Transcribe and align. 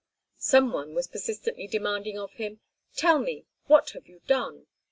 Some 0.39 0.73
one 0.73 0.95
was 0.95 1.05
persistently 1.07 1.67
demanding 1.67 2.17
of 2.17 2.33
him: 2.33 2.59
"Tell 2.95 3.19
me, 3.19 3.45
what 3.67 3.91
have 3.91 4.07
you 4.07 4.19
done?" 4.25 4.65